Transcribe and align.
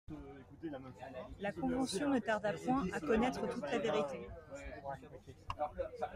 La 1.41 1.51
Convention 1.53 2.09
ne 2.09 2.17
tarda 2.21 2.53
point 2.53 2.87
à 2.91 2.99
connaître 2.99 3.47
toute 3.47 3.69
la 3.69 3.77
vérité. 3.77 4.27